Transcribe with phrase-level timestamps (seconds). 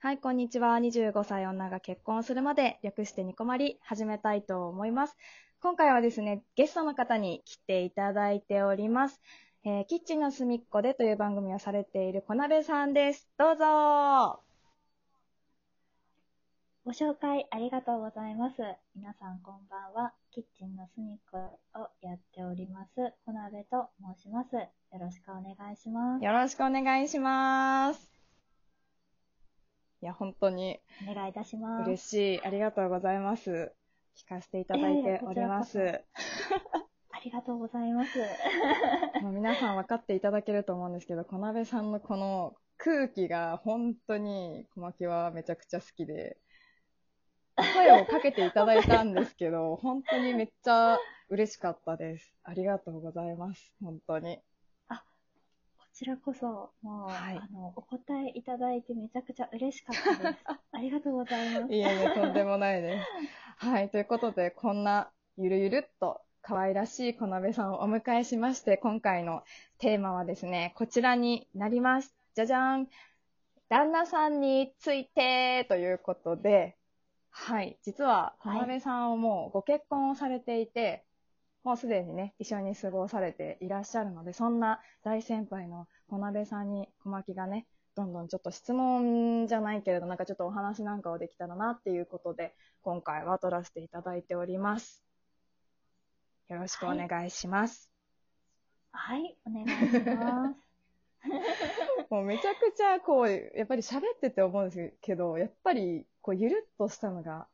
[0.00, 0.76] はい、こんにちは。
[0.76, 5.16] 25歳女が結婚するまで、略してニコマリ、始めたいと思います。
[5.60, 9.20] 今回はですね、ゲストの方に来ていただいております。
[9.64, 13.28] えーキッチンの隅っこでという番組をされている小鍋さんです。
[13.36, 14.40] どうぞ
[16.84, 18.62] ご紹介ありがとうございます。
[18.94, 20.12] 皆さんこんばんは。
[20.30, 21.38] キッチンの隅っこ
[21.74, 23.14] をやっております。
[23.26, 24.54] 小鍋と申します。
[24.54, 26.24] よろしくお願いします。
[26.24, 28.07] よろしくお願いします。
[30.00, 31.88] いや、本当にお願いいたします。
[31.88, 32.40] 嬉しい。
[32.42, 33.72] ありがとうございます。
[34.16, 35.78] 聞かせていただいております。
[35.78, 36.04] いえいえ
[37.18, 38.18] ありがとうございます。
[39.22, 46.36] もう皆さん分かっていただけると思うんですけど、小鍋さんのこの空気が本当に小牧はめちゃくちゃ好きで、
[47.74, 50.96] 声をかけていただいたんですけど、本当にめっちゃ
[51.28, 52.32] 嬉しかったです。
[52.44, 53.74] ありがとうございます。
[53.82, 54.40] 本当に。
[55.98, 60.44] こちらこそ、もう、はいあの、お答えいただいてめちゃくちゃ嬉しかったです。
[60.70, 61.74] ありがとうございます。
[61.74, 63.06] いやいや、とんでもないです。
[63.66, 69.42] はい、ということで、こんなゆるゆるっと可愛らしい小鍋さんをお迎えしまして、今回の
[69.78, 72.14] テーマはですね、こちらになります。
[72.36, 72.86] じゃじゃん
[73.68, 76.76] 旦那さんについてということで、
[77.30, 81.07] はい、実は小鍋さんはもうご結婚をされていて、
[81.64, 95.02] もうすでにね、一緒に過ごされていらっしゃるので、そんな大先輩の小鍋さんに小牧がね、どんどんちょっと質問じゃないけれど、なんかちょっとお話なんかをできたらなっていうことで、今回は撮らせていただいております。
[96.48, 97.90] よろしくお願いします。
[98.92, 100.68] はい、お願いします。
[102.08, 107.48] もうめちゃくちゃこう、やっぱり喋ってて思うんですけど、やっぱりこうゆるっとしたのが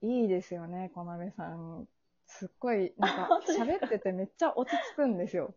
[0.00, 1.86] いいですよね、小鍋さん。
[2.28, 5.54] すっごい、なんか喋っててめっちゃ落ち着くんですよ。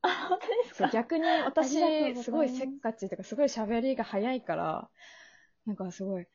[0.00, 0.90] あ、本当ですか？
[0.90, 4.88] 逆に私、ますすごいせっかちとか、すごい喋りが早いから、
[5.66, 6.26] なんかすごい、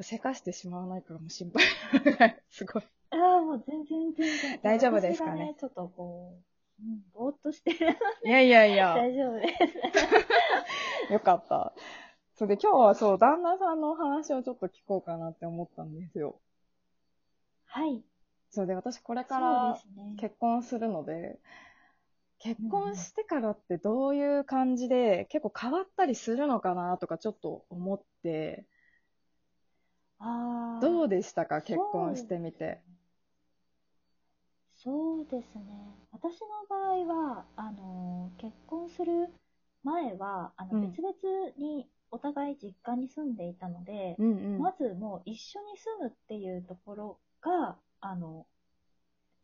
[0.00, 2.42] せかしてしまわないからもう心配。
[2.50, 2.82] すごい。
[3.10, 4.60] ああ、もう全然全然。
[4.62, 5.44] 大丈夫ですかね？
[5.48, 6.40] ね、ちょっとこ
[6.80, 7.96] う、うん、ぼーっとしてる。
[8.24, 9.48] いやいやいや、大丈夫で
[11.08, 11.12] す。
[11.12, 11.74] よかった。
[12.34, 16.40] それで今日はそう、旦那さんのお話をちょっと聞こうかなって思ったんですよ。
[17.66, 18.02] はい。
[18.52, 19.80] そうで、私これから。
[20.18, 21.40] 結婚するので、
[22.38, 28.66] 結婚してからってどういう感じで、結構変わったりするのかなとかちょっと思って、
[30.18, 30.80] ああ。
[30.80, 31.62] どうでしたか？
[31.62, 32.80] 結婚してみて。
[34.84, 35.62] そうですね。
[36.10, 39.28] 私の場合は、あの、結婚する
[39.84, 41.14] 前は、あの、うん別々
[41.56, 44.58] にお互い実家に住んでいたので、うんうん。
[44.58, 48.46] まずもう一緒に住むっていうところが、あの、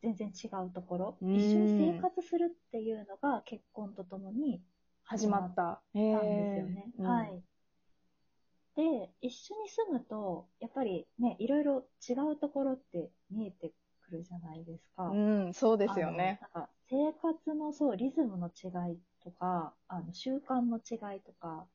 [0.02, 4.62] 全然違うところ、うん一緒に生活するっていうのが結婚とともに
[5.04, 5.80] 始まった。
[5.94, 6.92] んですよね。
[7.00, 7.42] ーはい。
[8.76, 15.10] で、一緒に住むと、やっぱりね、いろいろ違うところって見えてくるじゃないですか。
[15.10, 16.38] うん、そうですよね。
[16.40, 21.66] なんか生活のそうリズムの違いとか、あの習慣の違いとか、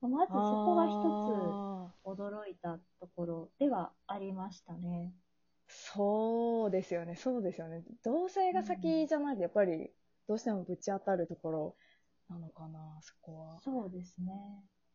[0.00, 5.12] まずそこが一つ驚いたところではありましたね。
[5.68, 7.82] そうですよね、そうですよね。
[8.04, 9.90] 同性が先じゃないと、やっぱり
[10.28, 11.76] どうしてもぶち当たるところ
[12.28, 13.60] なのかな、そこは。
[13.62, 14.32] そうですね。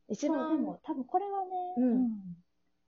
[0.09, 2.37] 一そう、で番、も多分これはね、うん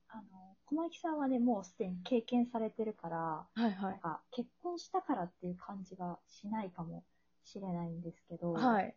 [0.09, 3.73] あの、小牧さんはね、もうすでに経験されてるから、はいはい。
[3.81, 7.03] なんか結婚したからっていう感じがしないかも
[7.43, 8.95] しれないんですけど、はい。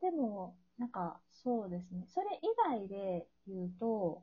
[0.00, 4.22] でも、なんかそうですね、それ以外で言うと、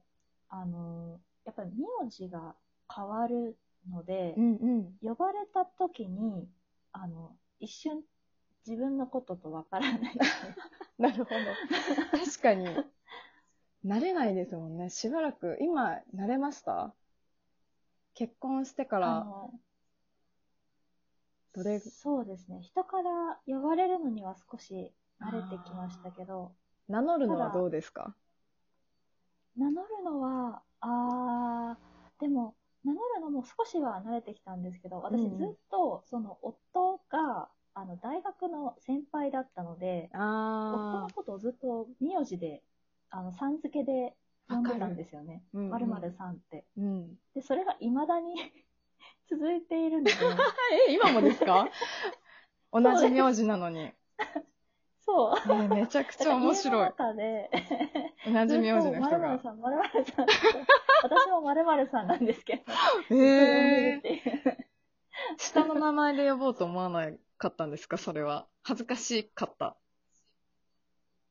[0.50, 2.56] あの、やっぱり名字が
[2.94, 3.58] 変わる
[3.90, 4.94] ので、うんうん。
[5.02, 6.48] 呼ばれた時に、
[6.92, 8.03] あの、一瞬
[8.68, 10.18] 自分のこととわからない。
[10.97, 11.36] なるほど。
[12.12, 12.66] 確かに、
[13.86, 14.90] 慣れないですもんね。
[14.90, 16.94] しばらく、今、慣れました？
[18.16, 19.59] 結婚してかあら、の
[21.53, 26.52] どれ、そうですね、人から呼ばれるのには少し慣れてきましたけど、
[26.88, 28.16] 名乗るのはどうですか？
[29.58, 32.56] 名乗るのは、あー、でも、
[32.87, 35.29] 名乗るのも少しは慣れてきたんですけど、私ずっ
[35.69, 42.63] と、その夫が、あの、大学の先輩だったので、夫あのことをずっと名字で、
[43.09, 44.16] あの、さん付けで
[44.49, 45.43] 呼んでたんですよね。
[45.69, 46.66] まるまるさんって。
[46.78, 47.16] うん。
[47.35, 48.35] で、それが未だに
[49.29, 50.11] 続いているので、
[50.89, 51.67] え、今もですか？
[52.72, 53.91] 同じ名字なのに。
[55.01, 55.49] そう。
[55.49, 56.89] ねめちゃくちゃ面白い。
[58.25, 59.39] 同じ名字の人まるが。
[59.39, 60.25] さん、まるまるさん。
[61.03, 62.64] 私もまるまるさんなんですけ
[63.09, 64.67] ど、えー。
[65.38, 67.97] 下の名前で呼ぼうと思わなかったんですか？
[67.97, 68.47] それは。
[68.64, 69.78] 恥ずかしかった。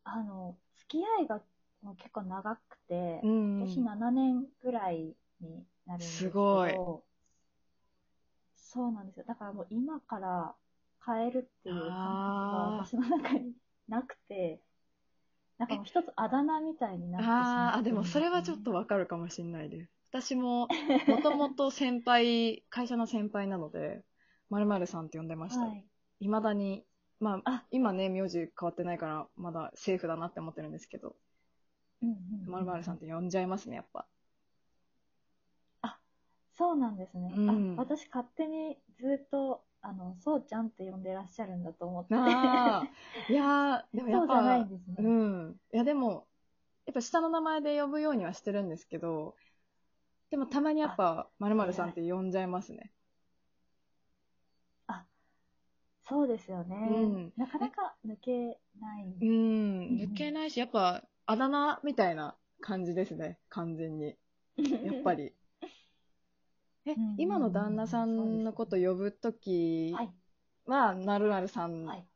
[0.04, 1.40] あの、付き合いが
[1.82, 3.58] もう結構長くて、うん。
[3.58, 6.74] 今年7年ぐらいになるんですけど、すごい
[8.56, 9.24] そうなんですよ。
[9.26, 10.54] だからもう今から
[11.04, 11.98] 変えるっていう感覚が
[12.84, 13.52] 私の中に
[13.88, 14.60] なくて、
[15.58, 19.90] なんかもう一つあだ名みたいになってしまあーあ、でもそれはちょっとわかるかもしれないです。
[20.10, 20.68] 私も、
[21.08, 24.02] もともと先輩、 会社の先輩なので、
[24.50, 25.62] まるまるさんって呼んでました。
[25.62, 25.84] はい
[26.20, 26.28] い。
[26.28, 26.84] まだに、
[27.20, 31.16] まああ、今ね、名字変わってないから、まだセーフだなって思ってるんですけど、
[32.46, 34.06] まるまるさんって呼んじゃいますね、やっぱ。
[36.56, 37.32] そうなんですね。
[37.36, 42.14] うんあ私勝手にずっと、あの、そうちゃんって呼んでらっしゃるんだと思って。
[43.30, 44.96] いやー、でもやっそうじゃないぱん、ですね。
[44.98, 45.60] うん。
[45.72, 46.26] いや、でも、
[46.86, 49.36] やっぱ下の名前で呼ぶようにはしてるんですけど、
[50.30, 52.92] でもたまにやっぱ、まるまるさんって呼んじゃいますね。
[56.08, 59.06] そうですよね、うんなかなか抜けない。
[59.20, 64.14] うん、抜けないし、やっぱ、あだ名みたいな感じですね、完全に。
[64.84, 65.32] やっぱり。
[66.86, 69.94] えうんうんうん、今の旦那さんのこと呼ぶとき
[70.66, 72.06] はなるなるさんっはい。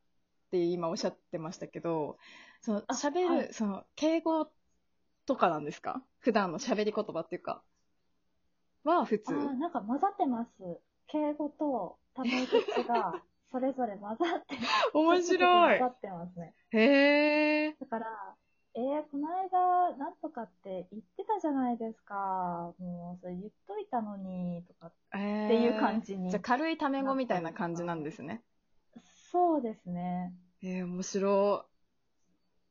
[0.51, 2.19] て今おっしゃってましたけど、
[2.61, 4.47] そのあ喋る、はいその敬語
[5.27, 6.03] とかなんですか？
[6.19, 7.63] 普段の喋り言葉っていうか、
[8.85, 10.51] は普通あーなんか混ざってます。
[11.07, 14.57] 敬語とタメ口が それぞれ混ざって
[14.95, 16.55] 面白い混ざってますね。
[16.73, 17.77] へえ。
[17.81, 18.07] だから、
[18.75, 22.73] えー、この間、なんとかって言ってたじゃないですか。
[22.79, 24.40] もう、それ言っといたのに。
[25.51, 28.43] っていう感じにじゃあ軽いタメ語みたいな感じなんですね。
[29.31, 30.33] そうですね。
[30.63, 31.67] えー、面白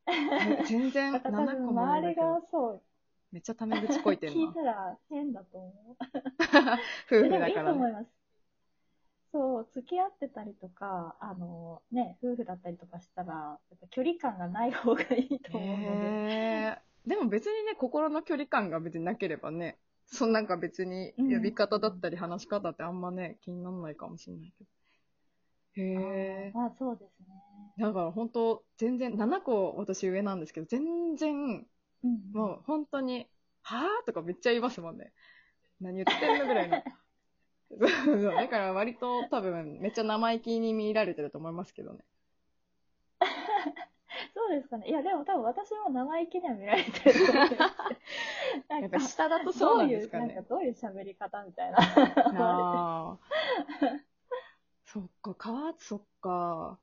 [0.08, 0.12] い。
[0.12, 2.82] え 全然だから多7分個も周りがそう、
[3.32, 4.54] めっちゃタメ口こいてん聞いな。
[4.54, 5.98] たら変だと思う。
[7.08, 7.74] 夫婦でもいいだからね。
[7.74, 8.10] と思います。
[9.32, 16.16] そう、付き合ってたりとか、あの、ね、夫婦だったりとかしたら、やっぱ距離感がない方がいいと思うので。
[16.16, 19.80] へーでも別にね、心の距離感が別になければね、
[20.12, 24.70] そんなんか別に呼び方だったり話し方ってあんまね、気にならないかもしれないけど。
[25.76, 26.54] へえ。
[26.56, 27.36] あそうですね。
[27.78, 31.66] だから本当、全然、7個私上なんですけど、全然、
[32.04, 33.28] うん、もう本当に、
[33.62, 35.14] はぁとかめっちゃ言いますもんね。
[35.80, 36.84] 何言ってんのぐらいの。
[38.36, 42.00] だから割と多分めっちゃ生意気に見られてると思いますけどね。
[44.34, 44.90] そうですかね。
[44.90, 47.76] いや、でも多分私も生意気には見られてると思います。
[48.68, 50.44] なんか下だとそうなんですかねどういう、なん。
[50.44, 51.78] かどういう喋り方みたいな。
[51.80, 53.20] ああ。
[54.86, 56.80] そっか、川津そっか。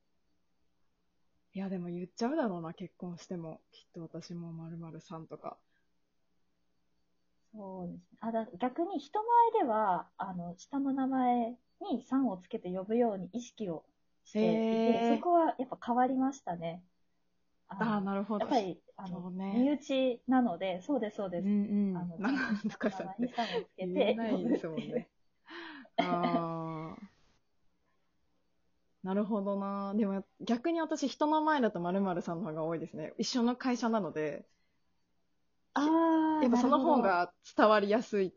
[1.55, 3.61] いや、でも言っちゃうだろうな、結婚しても。
[3.73, 5.59] きっと私も〇〇さんとか。
[7.53, 8.19] そうですね。
[8.21, 9.21] あだ逆に人
[9.55, 13.85] 前では、あの、下の名前にさんをつけて呼ぶように意識を
[14.25, 16.83] していへーて、そこはやっぱ変わりましたね。
[17.69, 18.45] あなるほど。
[18.45, 21.45] やっぱり、あの、ね身内なので、そうです、そうです。
[21.45, 21.97] うんうん。
[21.97, 23.17] あの、なんとかさんっ
[23.77, 25.09] てないですもんね。
[25.99, 27.17] ああ。
[29.03, 29.95] なるほどな。
[29.95, 33.13] でも逆に私人の前だと〇〇さんの方が多いですね。
[33.19, 34.45] 一緒の会社なので、
[35.75, 38.35] ああ、やっぱその方が伝わりやすい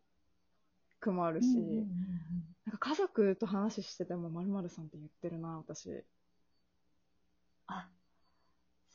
[0.99, 6.05] くもあるし、ほどうんうんうんうんなんか家族と話してても〇〇さんって言ってるな、私。
[7.67, 7.89] あ、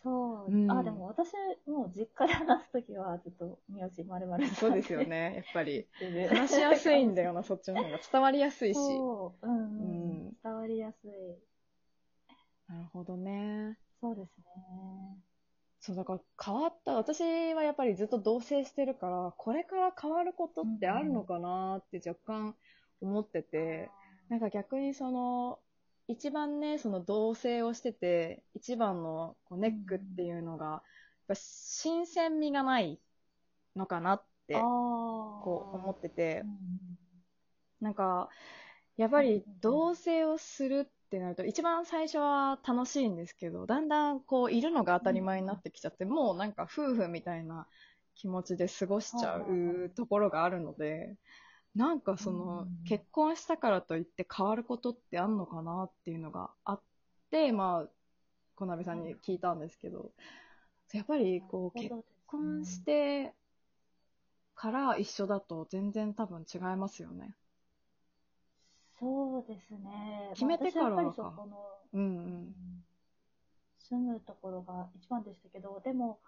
[0.04, 1.32] そう、うんあ、でも私、
[1.66, 5.02] もう実家で話すときは、ちょっと、名字まるまるそうですよ。
[5.02, 5.88] ね、やっぱり。
[6.28, 7.98] 話話しやすいんだよな、そっちの方が。
[8.12, 8.76] 伝わりやすいし。
[8.76, 9.82] そう、うん、うんう
[10.30, 11.10] ん伝わりやすい。
[12.68, 13.78] なるほどね。
[14.02, 14.44] そうですね。
[15.80, 16.94] そう、だから変わった。
[16.96, 17.22] 私
[17.54, 22.54] はやっぱりずっと同棲してるから、これから変わることってあるのかなって若干
[23.00, 23.90] 思ってて、
[24.28, 25.58] なんか逆にその、
[26.08, 30.82] 一番ね、その同棲をしてて、一番のこうネックっていうのが、やっ
[31.28, 33.00] ぱ新鮮味がない
[33.76, 36.42] のかなって、ここう思ってて。
[36.44, 36.98] う、ん
[37.80, 38.28] なんか、
[38.96, 47.66] やっぱり同棲をするってなると、一番最初は楽しいんですけど、だんだんこう、いるのが当たり前になってきちゃって、もうなんか夫婦みたいな
[48.14, 51.16] 気持ちで過ごしちゃうところがあるので、
[51.74, 56.80] なんかそのうん、結婚したからといって変わることってあんのかなっていうのがあっ
[57.30, 57.88] て、まあ、
[58.54, 60.12] 小鍋さんに聞いたんですけど、
[60.92, 61.94] やっぱりこう、結
[62.26, 63.32] 婚して
[64.54, 67.34] から一緒だと全然多分違いますよね。
[68.98, 70.30] そうですね。
[70.34, 71.56] 決めてからまあ私はやっぱりかそこの、
[71.92, 72.04] うんう。
[72.04, 72.54] うん
[73.90, 76.18] 住むところが一番でしたけど、でも、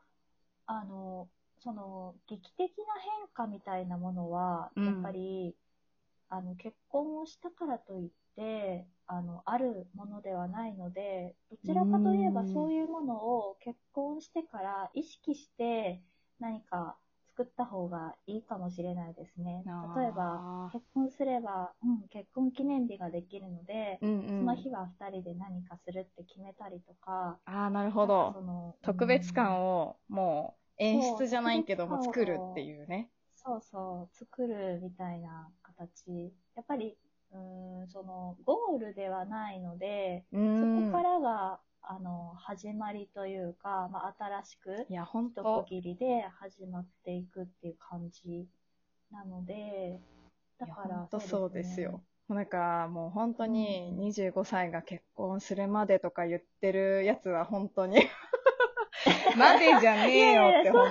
[0.67, 4.87] あの、その、劇的な変化みたいなものは、うん。
[4.87, 5.57] やっぱり、
[6.29, 12.53] あの、結婚をしたからといって、あの、あるものではないので、どちらかといえばうん。
[12.53, 16.03] そういうものを結婚してから意識して、
[16.41, 16.97] 何か
[17.29, 19.63] 作った方がいいかもしれないですね。
[19.97, 24.39] 例えば、結婚すれば、うん、結婚記念日ができるので、うんうん。
[24.41, 28.35] その日は2人で何かするって決めたりとか、ああ、なるほど。
[28.83, 33.11] 特別感を、をもう演出じゃないけども作るっていうね。
[33.35, 36.33] そうそう、作るみたいな形。
[36.57, 36.97] やっぱり、
[37.33, 40.83] うーん、その、ゴールではないので、うそん。
[40.91, 45.67] こからが、あの、始まりというか、まあ、新しく、いや、ほん一と区。
[45.69, 48.49] 切りで始まっていくっていう感じ
[49.13, 50.01] なので、
[50.59, 52.01] だから、ほんとそうですよ。
[52.01, 52.05] ね。
[52.29, 57.99] なんかもう本当にうん25歳が結婚するまでとか言ってるやつは本当に
[59.37, 60.91] までじゃねえよって本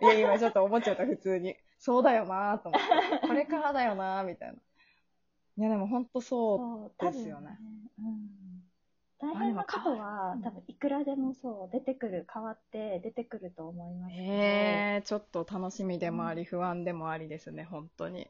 [0.00, 0.06] 当。
[0.06, 1.56] いや、今ちょっと思っちゃった普通に。
[1.78, 2.88] そうだよなと思って。
[3.26, 4.54] これからだよなみたいな。
[5.56, 7.58] いやでも本当そそう、ですよね
[7.98, 8.62] うん。
[9.20, 14.10] 大変なことは、多分いくらでもそう、出てくる、変わって出てくると思いまう。
[14.10, 14.14] す。
[14.14, 18.28] へえ、ちょっと楽しみでもあり不安でもありですね、本当に。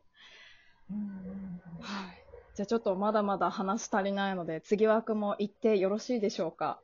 [0.91, 2.25] うんはい。
[2.57, 6.81] じゃあちょっとまだまだ話足りないので、次枠も行ってよろしいでしょうか？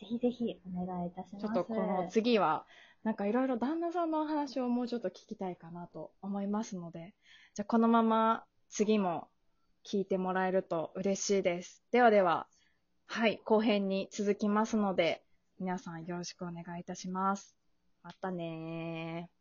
[0.00, 1.44] ぜひぜひお願いいたします。
[1.44, 2.66] ちょっとこの次は、
[3.04, 7.14] なんかいろいろ旦那さんのお話をもうちょっと聞きたいかなと思いますので、
[7.54, 9.28] じゃあこのまま次も
[9.84, 11.82] 聞いてもらえると嬉しいです。
[11.92, 12.46] ではでは、
[13.06, 15.22] はい、後編に続きますので、
[15.60, 17.54] 皆さんよろしくお願いいたします。
[18.02, 19.33] またねー。